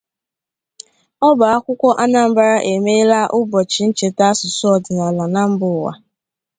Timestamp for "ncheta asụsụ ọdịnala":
3.87-5.25